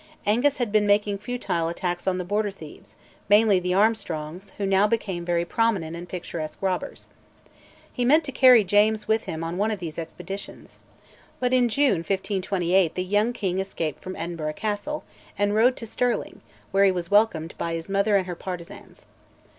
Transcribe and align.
Angus 0.25 0.57
had 0.57 0.71
been 0.71 0.87
making 0.87 1.19
futile 1.19 1.67
attacks 1.67 2.07
on 2.07 2.17
the 2.17 2.25
Border 2.25 2.49
thieves, 2.49 2.95
mainly 3.29 3.59
the 3.59 3.75
Armstrongs, 3.75 4.51
who 4.57 4.65
now 4.65 4.87
became 4.87 5.23
very 5.23 5.45
prominent 5.45 5.95
and 5.95 6.09
picturesque 6.09 6.57
robbers. 6.59 7.07
He 7.93 8.03
meant 8.03 8.23
to 8.23 8.31
carry 8.31 8.63
James 8.63 9.07
with 9.07 9.25
him 9.25 9.43
on 9.43 9.59
one 9.59 9.69
of 9.69 9.77
these 9.79 9.99
expeditions; 9.99 10.79
but 11.39 11.53
in 11.53 11.69
June 11.69 11.97
1528 11.97 12.95
the 12.95 13.03
young 13.03 13.31
king 13.31 13.59
escaped 13.59 14.01
from 14.01 14.15
Edinburgh 14.15 14.53
Castle, 14.53 15.03
and 15.37 15.53
rode 15.53 15.77
to 15.77 15.85
Stirling, 15.85 16.41
where 16.71 16.85
he 16.85 16.91
was 16.91 17.11
welcomed 17.11 17.53
by 17.59 17.75
his 17.75 17.87
mother 17.87 18.15
and 18.15 18.25
her 18.25 18.33
partisans. 18.33 19.05